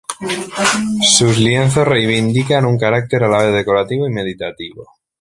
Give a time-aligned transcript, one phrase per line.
[1.11, 4.83] Sus lienzos reivindican un carácter a la vez decorativo y meditativo.